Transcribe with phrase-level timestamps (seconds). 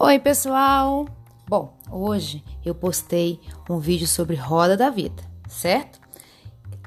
[0.00, 1.08] Oi, pessoal!
[1.48, 5.98] Bom, hoje eu postei um vídeo sobre roda da vida, certo?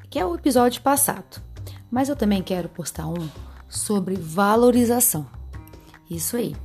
[0.08, 1.42] Que é o episódio passado.
[1.90, 3.28] Mas eu também quero postar um
[3.68, 5.26] sobre valorização.
[6.10, 6.56] Isso aí.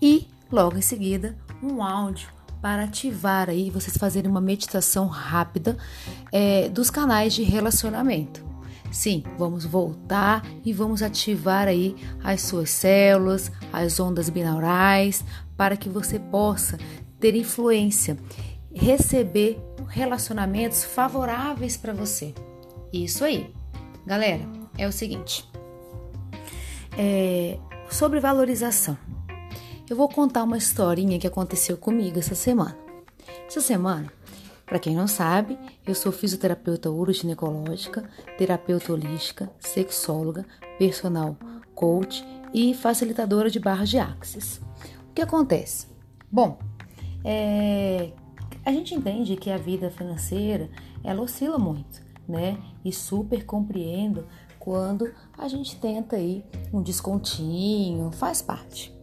[0.00, 2.28] E logo em seguida, um áudio
[2.62, 5.76] para ativar aí vocês fazerem uma meditação rápida
[6.30, 8.49] é, dos canais de relacionamento.
[8.90, 15.24] Sim, vamos voltar e vamos ativar aí as suas células, as ondas binaurais,
[15.56, 16.76] para que você possa
[17.20, 18.16] ter influência,
[18.74, 22.34] receber relacionamentos favoráveis para você.
[22.92, 23.52] Isso aí,
[24.04, 24.42] galera,
[24.76, 25.48] é o seguinte:
[26.98, 28.98] é, sobre valorização.
[29.88, 32.78] Eu vou contar uma historinha que aconteceu comigo essa semana.
[33.46, 34.12] Essa semana
[34.70, 40.46] para quem não sabe, eu sou fisioterapeuta uroginecológica, terapeuta holística, sexóloga,
[40.78, 41.36] personal
[41.74, 42.24] coach
[42.54, 44.60] e facilitadora de barras de axis.
[45.10, 45.88] O que acontece?
[46.30, 46.56] Bom,
[47.24, 48.12] é,
[48.64, 50.70] a gente entende que a vida financeira
[51.02, 52.56] ela oscila muito, né?
[52.84, 54.24] E super compreendo
[54.60, 58.94] quando a gente tenta aí um descontinho, faz parte.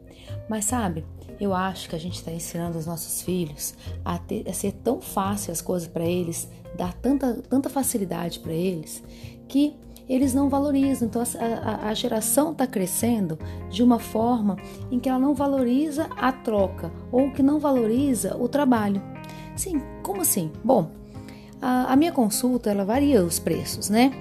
[0.49, 1.05] Mas sabe,
[1.39, 5.01] eu acho que a gente está ensinando os nossos filhos a, ter, a ser tão
[5.01, 9.03] fácil as coisas para eles, dar tanta, tanta facilidade para eles,
[9.47, 9.75] que
[10.09, 11.07] eles não valorizam.
[11.07, 13.37] Então a, a, geração está crescendo
[13.69, 14.57] de uma forma
[14.89, 19.01] em que ela não valoriza a troca ou que não valoriza o trabalho.
[19.55, 20.51] Sim, como assim?
[20.63, 20.91] Bom,
[21.61, 24.11] a, a minha consulta ela varia os preços, né?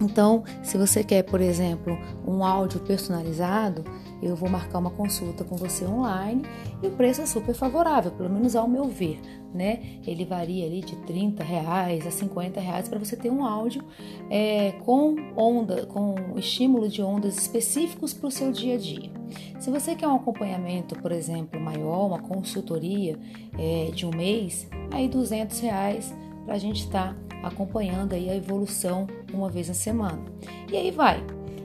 [0.00, 3.84] Então, se você quer, por exemplo, um áudio personalizado,
[4.22, 6.42] eu vou marcar uma consulta com você online
[6.82, 9.20] e o preço é super favorável, pelo menos ao meu ver,
[9.52, 10.00] né?
[10.06, 13.82] Ele varia ali de 30 reais a 50 reais para você ter um áudio
[14.30, 19.10] é, com onda, com estímulo de ondas específicos para o seu dia a dia.
[19.58, 23.18] Se você quer um acompanhamento, por exemplo, maior, uma consultoria
[23.58, 28.36] é, de um mês, aí 200 reais para a gente estar tá acompanhando aí a
[28.36, 30.22] evolução uma vez na semana.
[30.70, 31.22] E aí vai.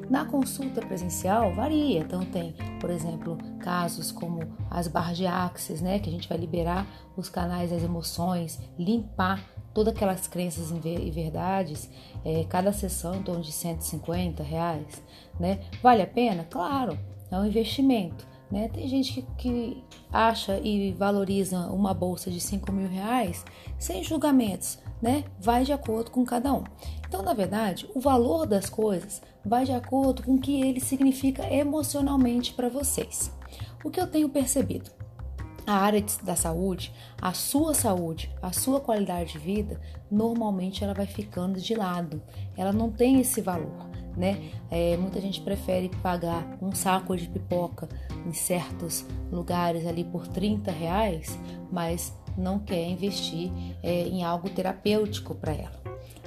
[0.09, 4.39] Na consulta presencial varia, então tem, por exemplo, casos como
[4.69, 9.45] as barras de axis, né, que a gente vai liberar os canais das emoções, limpar
[9.71, 11.89] todas aquelas crenças e verdades,
[12.25, 15.01] é, cada sessão em torno de 150 reais,
[15.39, 15.59] né?
[15.81, 16.43] Vale a pena?
[16.49, 16.97] Claro,
[17.29, 18.27] é um investimento.
[18.51, 18.67] Né?
[18.67, 23.45] Tem gente que, que, acha e valoriza uma bolsa de 5 mil reais
[23.77, 25.23] sem julgamentos, né?
[25.39, 26.63] Vai de acordo com cada um.
[27.07, 31.51] Então, na verdade, o valor das coisas vai de acordo com o que ele significa
[31.51, 33.31] emocionalmente para vocês.
[33.83, 34.91] O que eu tenho percebido?
[35.65, 39.79] A área da saúde, a sua saúde, a sua qualidade de vida,
[40.09, 42.21] normalmente ela vai ficando de lado.
[42.57, 43.87] Ela não tem esse valor,
[44.17, 44.51] né?
[44.69, 47.87] É, muita gente prefere pagar um saco de pipoca
[48.25, 51.37] em certos lugares ali por 30 reais,
[51.71, 53.51] mas não quer investir
[53.83, 55.81] é, em algo terapêutico para ela,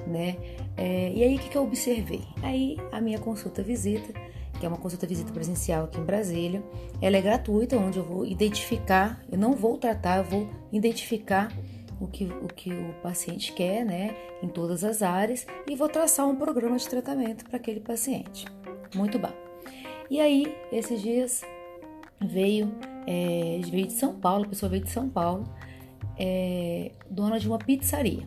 [0.07, 0.37] né?
[0.77, 2.23] É, e aí o que, que eu observei?
[2.43, 4.13] Aí a minha consulta visita,
[4.59, 6.63] que é uma consulta visita presencial aqui em Brasília,
[7.01, 11.53] ela é gratuita, onde eu vou identificar, eu não vou tratar, eu vou identificar
[12.01, 16.27] o que, o que o paciente quer, né, em todas as áreas, e vou traçar
[16.29, 18.47] um programa de tratamento para aquele paciente.
[18.95, 19.33] Muito bom.
[20.11, 21.43] E aí, esses dias
[22.21, 22.73] veio,
[23.07, 25.45] é, veio de São Paulo, a pessoa veio de São Paulo,
[26.19, 28.27] é, dona de uma pizzaria.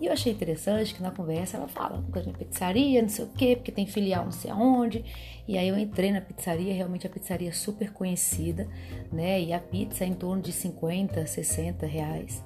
[0.00, 3.28] E eu achei interessante que na conversa ela fala com a pizzaria, não sei o
[3.28, 5.04] quê, porque tem filial não sei aonde.
[5.46, 8.66] E aí eu entrei na pizzaria, realmente a pizzaria é super conhecida,
[9.12, 9.42] né?
[9.42, 12.42] E a pizza é em torno de 50, 60 reais.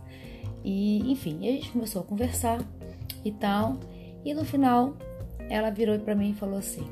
[0.65, 2.61] E enfim, a gente começou a conversar
[3.25, 3.79] e tal.
[4.25, 4.97] E no final
[5.49, 6.85] ela virou para mim e falou assim: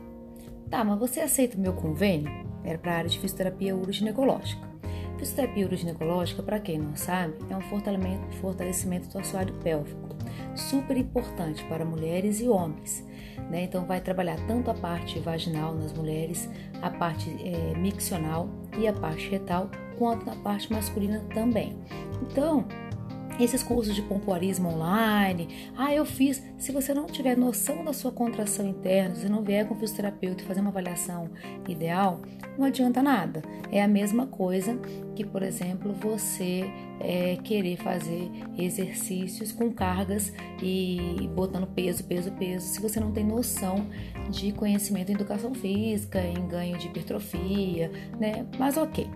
[0.71, 2.31] Tá, mas você aceita o meu convênio?
[2.63, 4.72] Era para área de fisioterapia uroginecológica.
[5.23, 7.61] Fisioterapia uroginecológica, para quem não sabe, é um
[8.41, 10.09] fortalecimento, do assoalho pélvico,
[10.57, 13.07] super importante para mulheres e homens.
[13.49, 13.63] Né?
[13.63, 16.51] Então, vai trabalhar tanto a parte vaginal nas mulheres,
[16.83, 21.77] a parte é, miccional e a parte retal, quanto na parte masculina também.
[22.21, 22.67] Então,
[23.39, 26.43] esses cursos de pompoarismo online, ah, eu fiz.
[26.59, 30.43] Se você não tiver noção da sua contração interna, se não vier com o fisioterapeuta
[30.43, 31.31] e fazer uma avaliação
[31.69, 32.21] ideal,
[32.57, 33.43] não adianta nada.
[33.71, 34.79] É a mesma coisa
[35.17, 36.65] que, por exemplo, você
[37.01, 40.33] é, querer fazer exercícios com cargas
[40.63, 43.87] e botando peso, peso, peso, se você não tem noção
[44.31, 48.47] de conhecimento em educação física, em ganho de hipertrofia, né?
[48.59, 49.09] Mas ok.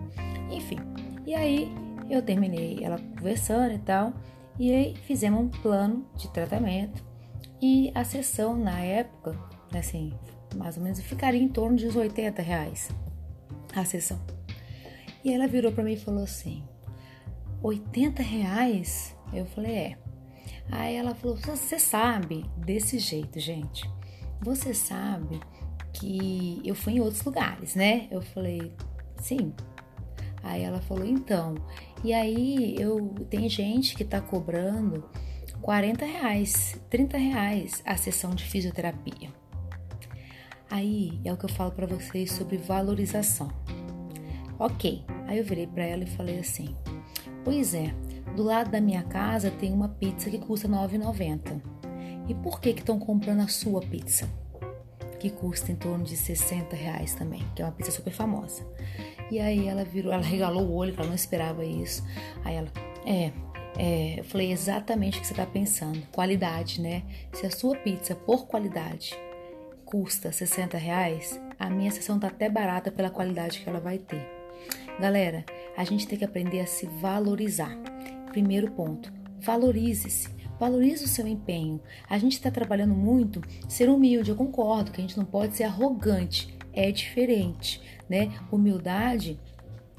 [0.51, 0.79] Enfim.
[1.25, 1.71] E aí
[2.09, 4.13] eu terminei ela conversando e tal,
[4.59, 7.05] e aí fizemos um plano de tratamento.
[7.61, 9.37] E a sessão na época,
[9.73, 10.13] assim,
[10.55, 12.89] mais ou menos ficaria em torno de uns 80 reais
[13.75, 14.19] a sessão.
[15.23, 16.63] E ela virou para mim e falou assim:
[17.61, 19.15] 80 reais?
[19.33, 19.97] Eu falei: É.
[20.71, 23.89] Aí ela falou: Você sabe, desse jeito, gente.
[24.41, 25.39] Você sabe
[25.93, 28.07] que eu fui em outros lugares, né?
[28.11, 28.71] Eu falei:
[29.17, 29.53] Sim.
[30.47, 31.55] Aí ela falou: Então.
[32.03, 35.03] E aí eu tem gente que tá cobrando
[35.61, 39.29] 40 reais, 30 reais a sessão de fisioterapia.
[40.69, 43.49] Aí é o que eu falo para vocês sobre valorização.
[44.59, 46.75] Ok, aí eu virei para ela e falei assim:
[47.43, 47.93] Pois é,
[48.35, 51.61] do lado da minha casa tem uma pizza que custa R$ 9,90.
[52.27, 54.29] E por que estão comprando a sua pizza?
[55.19, 58.65] Que custa em torno de 60 reais também, que é uma pizza super famosa.
[59.29, 62.03] E aí ela virou, ela regalou o olho, ela não esperava isso.
[62.43, 62.67] Aí ela,
[63.05, 63.31] é,
[63.77, 66.01] é, eu falei exatamente o que você está pensando.
[66.11, 67.03] Qualidade, né?
[67.33, 69.15] Se a sua pizza por qualidade
[69.85, 74.27] custa 60 reais, a minha sessão tá até barata pela qualidade que ela vai ter.
[74.99, 75.45] Galera,
[75.75, 77.77] a gente tem que aprender a se valorizar.
[78.31, 80.35] Primeiro ponto, valorize-se.
[80.59, 81.79] Valorize o seu empenho.
[82.09, 84.31] A gente está trabalhando muito ser humilde.
[84.31, 86.56] Eu concordo que a gente não pode ser arrogante.
[86.77, 88.31] É diferente, né?
[88.51, 89.39] Humildade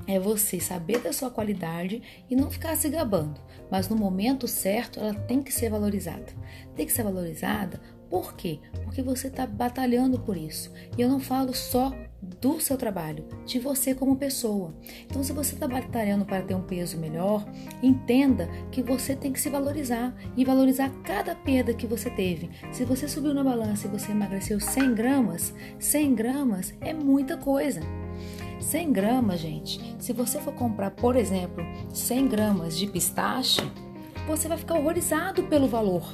[0.06, 3.40] é você saber da sua qualidade e não ficar se gabando.
[3.68, 6.32] Mas no momento certo, ela tem que ser valorizada.
[6.76, 8.60] Tem que ser valorizada por quê?
[8.84, 10.72] Porque você está batalhando por isso.
[10.96, 14.74] E eu não falo só do seu trabalho, de você como pessoa.
[15.06, 17.46] Então, se você está batalhando para ter um peso melhor,
[17.82, 22.50] entenda que você tem que se valorizar e valorizar cada perda que você teve.
[22.72, 27.80] Se você subiu na balança e você emagreceu 100 gramas, 100 gramas é muita coisa.
[28.60, 31.64] 100 gramas, gente, se você for comprar, por exemplo,
[31.94, 33.62] 100 gramas de pistache,
[34.26, 36.12] você vai ficar horrorizado pelo valor,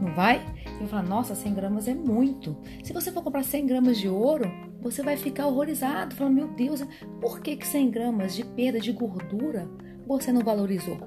[0.00, 0.38] não vai?
[0.64, 2.56] Você vai falar, nossa, 100 gramas é muito.
[2.82, 4.50] Se você for comprar 100 gramas de ouro,
[4.80, 6.82] você vai ficar horrorizado, falando, meu Deus,
[7.20, 9.68] por que, que 100 gramas de perda de gordura
[10.06, 10.98] você não valorizou?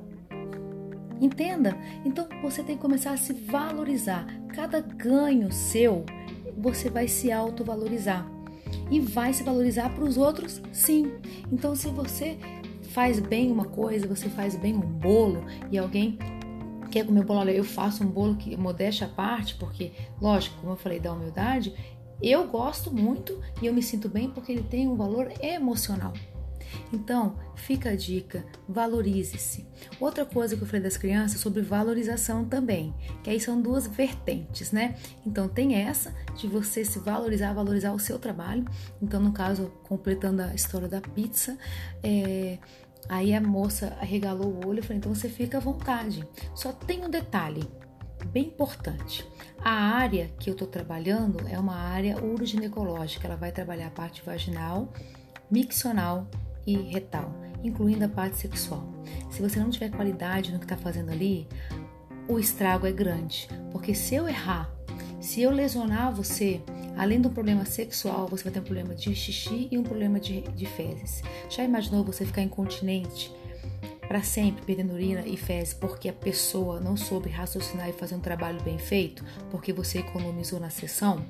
[1.20, 1.78] Entenda?
[2.04, 4.28] Então você tem que começar a se valorizar.
[4.50, 6.06] Cada ganho seu,
[6.58, 8.30] você vai se autovalorizar.
[8.92, 11.12] E vai se valorizar para os outros, sim.
[11.52, 12.38] Então, se você
[12.90, 16.18] faz bem uma coisa, você faz bem um bolo e alguém
[16.92, 19.92] quer comer bolo, olha, eu faço um bolo que modéstia à parte, porque,
[20.22, 21.74] lógico, como eu falei da humildade,
[22.32, 26.14] eu gosto muito e eu me sinto bem porque ele tem um valor emocional.
[26.92, 29.66] Então, fica a dica, valorize-se.
[30.00, 32.94] Outra coisa que eu falei das crianças sobre valorização também,
[33.24, 34.96] que aí são duas vertentes, né?
[35.26, 38.66] Então, tem essa de você se valorizar, valorizar o seu trabalho.
[39.02, 41.58] Então, no caso, completando a história da pizza,
[42.04, 42.58] é,
[43.10, 46.26] Aí a moça arregalou o olho e falou: então você fica à vontade.
[46.56, 47.70] Só tem um detalhe
[48.34, 49.26] bem importante.
[49.64, 53.28] A área que eu estou trabalhando é uma área uroginecológica.
[53.28, 54.92] Ela vai trabalhar a parte vaginal,
[55.50, 56.28] miccional
[56.66, 57.32] e retal,
[57.64, 58.84] incluindo a parte sexual.
[59.30, 61.48] Se você não tiver qualidade no que está fazendo ali,
[62.28, 63.48] o estrago é grande.
[63.72, 64.70] Porque se eu errar,
[65.22, 66.62] se eu lesionar você,
[66.96, 70.42] Além do problema sexual, você vai ter um problema de xixi e um problema de,
[70.42, 71.24] de fezes.
[71.50, 73.34] Já imaginou você ficar incontinente
[74.14, 78.20] para sempre, perdendo urina e fezes, porque a pessoa não soube raciocinar e fazer um
[78.20, 81.26] trabalho bem feito, porque você economizou na sessão?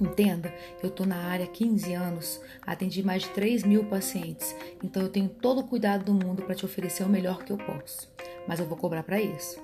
[0.00, 0.50] Entenda,
[0.82, 5.10] eu estou na área há 15 anos, atendi mais de 3 mil pacientes, então eu
[5.10, 8.10] tenho todo o cuidado do mundo para te oferecer o melhor que eu posso,
[8.48, 9.62] mas eu vou cobrar para isso.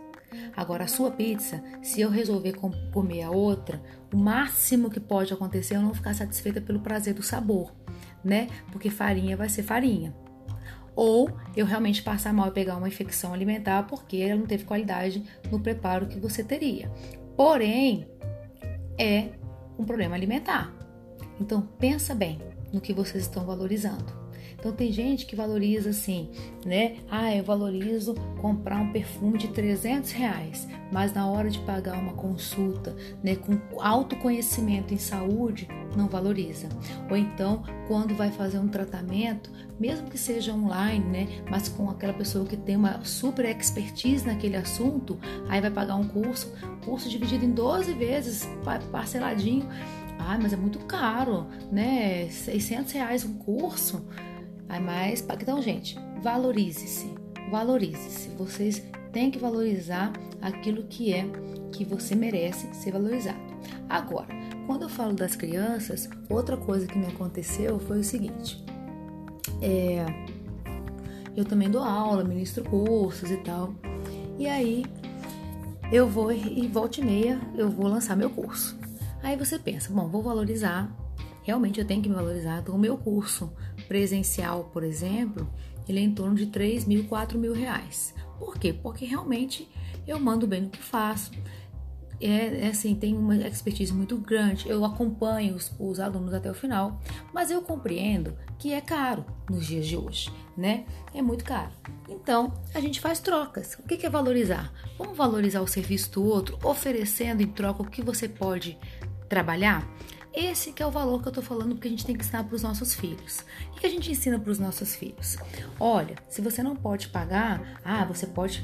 [0.55, 2.59] Agora, a sua pizza, se eu resolver
[2.93, 7.15] comer a outra, o máximo que pode acontecer é eu não ficar satisfeita pelo prazer
[7.15, 7.73] do sabor,
[8.23, 8.49] né?
[8.71, 10.26] Porque farinha vai ser farinha.
[10.97, 15.23] Ou eu realmente passar mal e pegar uma infecção alimentar porque ela não teve qualidade
[15.51, 16.91] no preparo que você teria.
[17.37, 18.09] Porém,
[18.99, 19.29] é
[19.79, 20.75] um problema alimentar.
[21.39, 22.41] Então, pensa bem
[22.73, 24.26] no que vocês estão valorizando.
[24.67, 26.29] Então tem gente que valoriza assim,
[26.65, 26.97] né?
[27.09, 32.15] Ah, eu valorizo comprar um perfume de 300 reais, mas na hora de pagar uma
[32.15, 36.69] consulta, né, com autoconhecimento em saúde, não valoriza.
[37.09, 42.13] Ou então, quando vai fazer um tratamento, mesmo que seja online, né, mas com aquela
[42.13, 45.17] pessoa que tem uma super expertise naquele assunto,
[45.49, 46.53] aí vai pagar um curso,
[46.85, 48.49] curso dividido em 12 vezes,
[48.91, 49.69] parceladinho.
[50.19, 52.29] Ah, mas é muito caro, né?
[52.31, 54.05] 600 reais um curso.
[54.69, 57.15] Aí mais, então, gente, valorize-se,
[57.51, 58.29] valorize-se.
[58.31, 58.83] Vocês
[59.13, 61.25] têm que valorizar aquilo que é
[61.73, 63.39] que você merece ser valorizado.
[63.89, 64.29] Agora,
[64.67, 68.65] quando eu falo das crianças, outra coisa que me aconteceu foi o seguinte:
[69.63, 70.05] é,
[71.37, 73.75] eu também dou aula, ministro cursos e tal,
[74.39, 74.85] e aí
[75.93, 78.77] eu vou e volta e meia eu vou lançar meu curso.
[79.23, 80.95] Aí você pensa, bom, vou valorizar,
[81.43, 83.53] realmente eu tenho que me valorizar, do meu curso
[83.89, 85.49] presencial, por exemplo,
[85.89, 88.15] ele é em torno de 3 mil, 4 mil reais.
[88.39, 88.73] Por quê?
[88.73, 89.69] Porque realmente
[90.07, 91.31] eu mando bem no que faço.
[92.21, 94.69] É, é, assim, tem uma expertise muito grande.
[94.69, 97.01] Eu acompanho os, os, alunos até o final,
[97.33, 100.87] mas eu compreendo que é caro nos dias de hoje, né?
[101.13, 101.71] É muito caro.
[102.09, 103.75] Então, a gente faz trocas.
[103.75, 104.73] O que é valorizar?
[104.97, 108.79] Vamos valorizar o serviço do outro, oferecendo em troca o que você pode
[109.29, 109.87] trabalhar?
[110.37, 112.45] Esse que é o valor que eu tô falando porque a gente tem que ensinar
[112.45, 113.43] para os nossos filhos.
[113.73, 115.39] O que a gente ensina para os nossos filhos?
[115.81, 118.63] Olha, se você não pode pagar, ah, você pode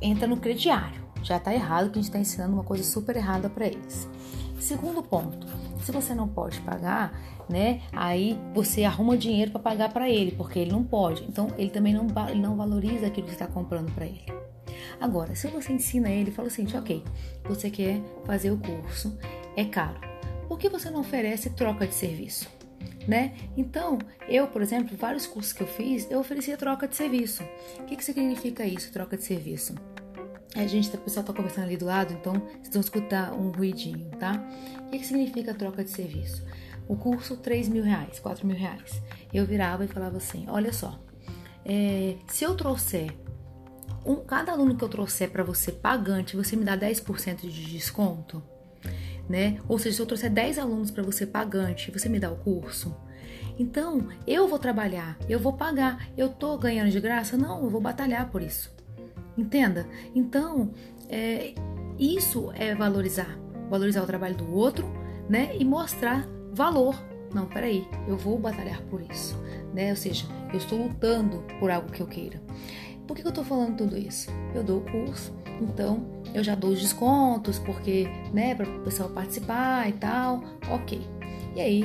[0.00, 1.02] entra no crediário.
[1.24, 4.08] Já tá errado que a gente está ensinando uma coisa super errada para eles.
[4.60, 5.44] Segundo ponto,
[5.82, 7.12] se você não pode pagar,
[7.48, 7.82] né?
[7.90, 11.24] Aí você arruma dinheiro para pagar para ele, porque ele não pode.
[11.24, 14.24] Então ele também não, ele não valoriza aquilo que está comprando para ele.
[15.00, 17.02] Agora, se você ensina ele, fala assim, ok,
[17.42, 19.18] você quer fazer o curso,
[19.56, 20.17] é caro
[20.58, 22.48] por que você não oferece troca de serviço?
[23.06, 23.32] Né?
[23.56, 23.96] Então,
[24.28, 27.44] eu, por exemplo, vários cursos que eu fiz, eu oferecia troca de serviço.
[27.78, 29.76] O que, que significa isso, troca de serviço?
[30.56, 34.10] A gente, o pessoal está conversando ali do lado, então vocês vão escutar um ruidinho,
[34.18, 34.32] tá?
[34.80, 36.44] O que, que significa troca de serviço?
[36.88, 39.00] O curso, 3 mil reais, 4 mil reais.
[39.32, 41.00] Eu virava e falava assim: olha só,
[41.64, 43.14] é, se eu trouxer
[44.04, 48.42] um, cada aluno que eu trouxer para você pagante, você me dá 10% de desconto?
[49.28, 49.58] Né?
[49.68, 52.94] Ou seja, se eu trouxer 10 alunos para você pagante, você me dá o curso?
[53.58, 57.36] Então, eu vou trabalhar, eu vou pagar, eu tô ganhando de graça?
[57.36, 58.72] Não, eu vou batalhar por isso.
[59.36, 59.86] Entenda?
[60.14, 60.72] Então,
[61.08, 61.54] é,
[61.98, 63.38] isso é valorizar.
[63.68, 64.88] Valorizar o trabalho do outro,
[65.28, 65.56] né?
[65.58, 66.96] E mostrar valor.
[67.34, 69.36] Não, peraí, eu vou batalhar por isso,
[69.74, 69.90] né?
[69.90, 72.40] Ou seja, eu estou lutando por algo que eu queira.
[73.06, 74.30] Por que eu estou falando tudo isso?
[74.54, 79.08] Eu dou o curso, então eu já dou os descontos, porque, né, para o pessoal
[79.08, 81.00] participar e tal, ok.
[81.56, 81.84] E aí,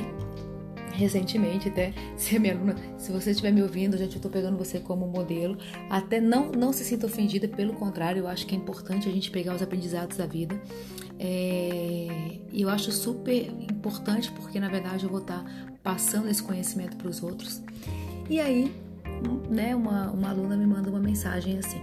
[0.92, 4.78] recentemente, até, se minha aluna, se você estiver me ouvindo, gente, eu estou pegando você
[4.78, 5.56] como modelo,
[5.90, 9.30] até não, não se sinta ofendida, pelo contrário, eu acho que é importante a gente
[9.30, 10.60] pegar os aprendizados da vida.
[11.18, 15.44] É, e eu acho super importante, porque na verdade eu vou estar
[15.82, 17.62] passando esse conhecimento para os outros.
[18.28, 18.74] E aí,
[19.48, 21.80] né, uma, uma aluna me manda uma mensagem assim: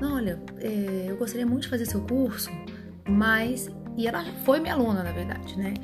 [0.00, 2.50] Não, olha, é, eu gostaria muito de fazer seu curso,
[3.08, 3.68] mas.
[3.96, 5.74] E ela foi minha aluna, na verdade, né?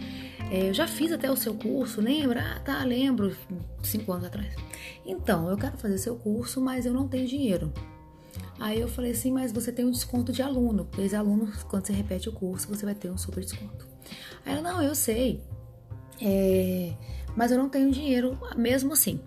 [0.50, 2.40] É, eu já fiz até o seu curso, lembra?
[2.40, 3.36] Ah, tá, lembro,
[3.82, 4.54] cinco anos atrás.
[5.04, 7.72] Então, eu quero fazer seu curso, mas eu não tenho dinheiro.
[8.58, 11.86] Aí eu falei assim, mas você tem um desconto de aluno, porque os alunos, quando
[11.86, 13.86] você repete o curso, você vai ter um super desconto.
[14.44, 15.42] Aí ela, não, eu sei,
[16.22, 16.94] é,
[17.34, 19.20] mas eu não tenho dinheiro mesmo assim.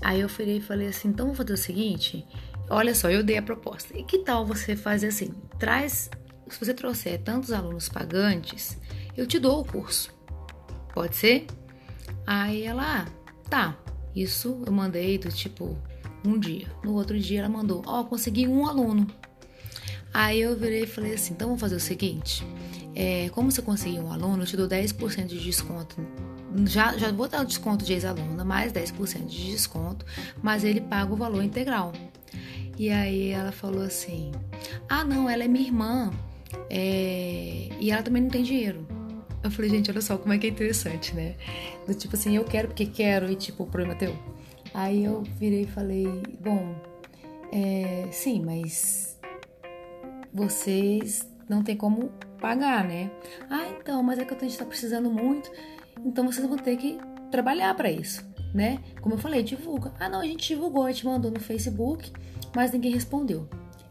[0.00, 2.26] Aí eu e falei assim: então vamos fazer o seguinte.
[2.74, 3.96] Olha só, eu dei a proposta.
[3.96, 5.30] E que tal você fazer assim?
[5.60, 6.10] Traz,
[6.48, 8.76] se você trouxer tantos alunos pagantes,
[9.16, 10.12] eu te dou o curso.
[10.92, 11.46] Pode ser?
[12.26, 13.08] Aí ela, ah,
[13.48, 13.78] tá.
[14.12, 15.78] Isso eu mandei do tipo
[16.26, 16.66] um dia.
[16.82, 19.06] No outro dia ela mandou: Ó, oh, consegui um aluno.
[20.12, 22.44] Aí eu virei e falei assim: então vamos fazer o seguinte.
[22.92, 25.96] É, como você conseguiu um aluno, eu te dou 10% de desconto
[26.66, 30.06] já, já vou dar o desconto de ex-aluna, mais 10% de desconto,
[30.42, 31.92] mas ele paga o valor integral.
[32.78, 34.32] E aí ela falou assim:
[34.88, 36.12] Ah, não, ela é minha irmã
[36.70, 37.68] é...
[37.80, 38.86] e ela também não tem dinheiro.
[39.42, 41.34] Eu falei, gente, olha só como é que é interessante, né?
[41.86, 44.18] Do tipo assim, eu quero porque quero e tipo, o problema é teu.
[44.72, 46.06] Aí eu virei e falei:
[46.40, 46.74] Bom,
[47.52, 48.08] é...
[48.10, 49.18] sim, mas
[50.32, 53.10] vocês não tem como pagar, né?
[53.48, 55.50] Ah, então, mas é que a gente tá precisando muito.
[56.04, 56.98] Então vocês vão ter que
[57.30, 58.24] trabalhar para isso,
[58.54, 58.78] né?
[59.00, 59.92] Como eu falei, divulga.
[59.98, 62.12] Ah, não, a gente divulgou, a gente mandou no Facebook,
[62.54, 63.48] mas ninguém respondeu.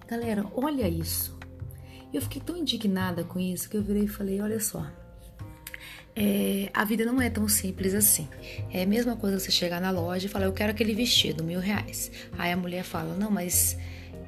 [0.08, 1.38] Galera, olha isso.
[2.14, 4.90] Eu fiquei tão indignada com isso que eu virei e falei: olha só.
[6.16, 8.28] É, a vida não é tão simples assim.
[8.72, 11.60] É a mesma coisa você chegar na loja e falar, eu quero aquele vestido, mil
[11.60, 12.12] reais.
[12.38, 13.76] Aí a mulher fala, não, mas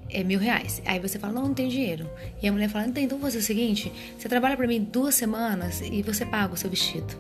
[0.10, 0.82] é mil reais.
[0.84, 2.10] Aí você fala, não, não tem dinheiro.
[2.42, 5.14] E a mulher fala, então, então vou fazer o seguinte, você trabalha para mim duas
[5.14, 7.16] semanas e você paga o seu vestido.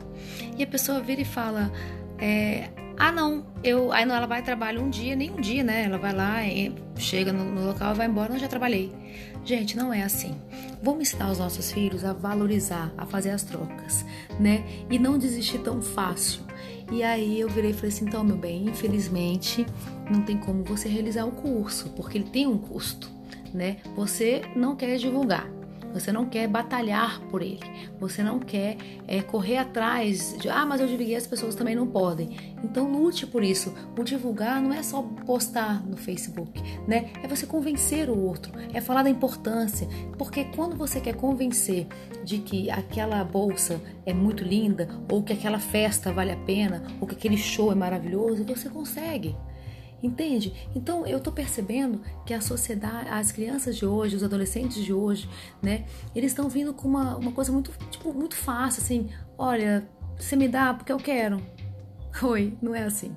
[0.58, 1.72] E a pessoa vira e fala:
[2.18, 3.92] é, Ah, não, eu.
[3.92, 5.84] Aí ela vai trabalhar um dia, nem um dia, né?
[5.84, 6.38] Ela vai lá,
[6.98, 8.92] chega no, no local e vai embora, não, já trabalhei.
[9.44, 10.36] Gente, não é assim.
[10.82, 14.06] Vamos ensinar os nossos filhos a valorizar, a fazer as trocas,
[14.40, 14.64] né?
[14.90, 16.42] E não desistir tão fácil.
[16.92, 19.66] E aí eu virei e falei assim: então, meu bem, infelizmente
[20.10, 23.10] não tem como você realizar o curso, porque ele tem um custo,
[23.54, 23.78] né?
[23.96, 25.50] Você não quer divulgar.
[25.96, 27.64] Você não quer batalhar por ele,
[27.98, 28.76] você não quer
[29.08, 32.36] é, correr atrás de, ah, mas eu divulguei, as pessoas também não podem.
[32.62, 33.74] Então lute por isso.
[33.98, 37.12] O divulgar não é só postar no Facebook, né?
[37.24, 39.88] É você convencer o outro, é falar da importância,
[40.18, 41.88] porque quando você quer convencer
[42.26, 47.08] de que aquela bolsa é muito linda, ou que aquela festa vale a pena, ou
[47.08, 49.34] que aquele show é maravilhoso, você consegue.
[50.06, 50.54] Entende?
[50.76, 55.28] Então eu tô percebendo que a sociedade, as crianças de hoje, os adolescentes de hoje,
[55.64, 60.36] né, eles estão vindo com uma, uma coisa muito, tipo, muito fácil, assim, olha, você
[60.36, 61.42] me dá porque eu quero.
[62.22, 63.16] Oi, não é assim.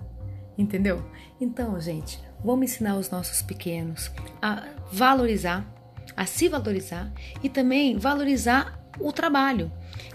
[0.57, 1.05] Entendeu?
[1.39, 5.71] Então, gente, vamos ensinar os nossos pequenos a valorizar,
[6.17, 9.71] a se valorizar e também valorizar o trabalho.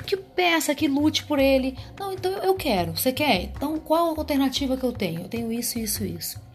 [0.08, 1.78] Que peça, que lute por ele.
[2.00, 2.98] Não, então eu quero.
[2.98, 3.44] Você quer?
[3.44, 5.22] Então qual a alternativa que eu tenho?
[5.22, 6.53] Eu tenho isso, isso, isso.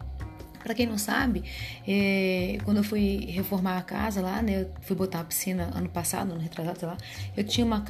[0.63, 1.43] Para quem não sabe,
[1.87, 5.89] é, quando eu fui reformar a casa lá, né, eu fui botar a piscina ano
[5.89, 6.97] passado, ano retrasado, sei lá,
[7.35, 7.83] eu tinha uma,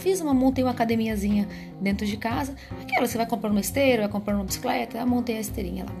[0.00, 1.46] fiz uma, montei uma academiazinha
[1.80, 5.40] dentro de casa, aquela, você vai comprando uma esteira, vai comprando uma bicicleta, montei a
[5.40, 5.94] esteirinha lá.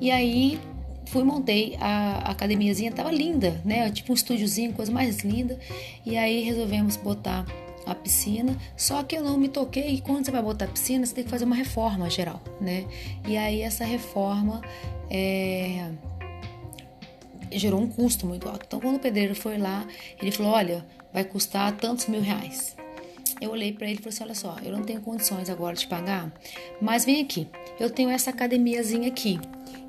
[0.00, 0.60] E aí,
[1.06, 5.58] fui montei a, a academiazinha, tava linda, né, tipo um estúdiozinho, coisa mais linda,
[6.04, 7.44] e aí resolvemos botar
[7.86, 11.04] a piscina, só que eu não me toquei e quando você vai botar a piscina,
[11.04, 12.86] você tem que fazer uma reforma geral, né?
[13.26, 14.60] E aí essa reforma
[15.10, 15.90] é,
[17.50, 18.64] gerou um custo muito alto.
[18.66, 19.86] Então, quando o pedreiro foi lá,
[20.20, 22.76] ele falou: Olha, vai custar tantos mil reais.
[23.40, 25.86] Eu olhei para ele e falei assim: Olha só, eu não tenho condições agora de
[25.86, 26.32] pagar,
[26.80, 27.48] mas vem aqui,
[27.78, 29.40] eu tenho essa academiazinha aqui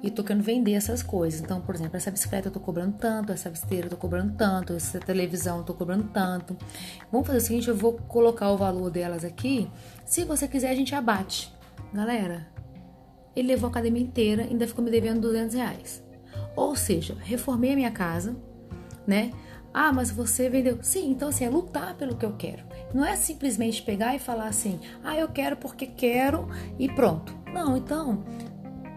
[0.04, 1.40] e tô querendo vender essas coisas.
[1.40, 4.74] Então, por exemplo, essa bicicleta eu tô cobrando tanto, essa esteira eu tô cobrando tanto,
[4.74, 6.58] essa televisão eu tô cobrando tanto.
[7.10, 9.72] Vamos fazer o seguinte: eu vou colocar o valor delas aqui.
[10.06, 11.52] Se você quiser, a gente abate.
[11.94, 12.48] Galera,
[13.34, 16.04] ele levou a academia inteira, ainda ficou me devendo 200 reais.
[16.56, 18.36] Ou seja, reformei a minha casa,
[19.08, 19.32] né?
[19.74, 20.78] Ah, mas você vendeu.
[20.84, 22.64] Sim, então assim, é lutar pelo que eu quero.
[22.94, 27.36] Não é simplesmente pegar e falar assim, ah, eu quero porque quero e pronto.
[27.52, 28.24] Não, então,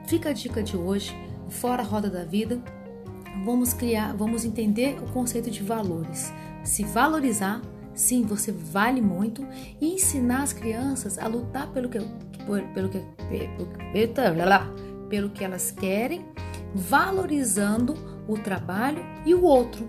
[0.07, 1.17] fica a dica de hoje,
[1.49, 2.63] fora a roda da vida,
[3.45, 6.33] vamos criar, vamos entender o conceito de valores.
[6.65, 7.61] Se valorizar,
[7.95, 9.47] sim, você vale muito
[9.81, 11.99] e ensinar as crianças a lutar pelo que,
[12.75, 13.03] pelo que,
[15.09, 16.25] pelo que elas querem,
[16.75, 17.95] valorizando
[18.29, 19.89] o trabalho e o outro.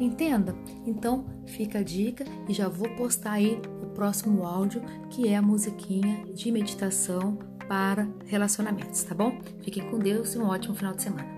[0.00, 0.54] Entenda?
[0.86, 5.42] Então fica a dica e já vou postar aí o próximo áudio que é a
[5.42, 7.38] musiquinha de meditação
[7.68, 9.38] para relacionamentos, tá bom?
[9.62, 11.37] Fiquem com Deus e um ótimo final de semana.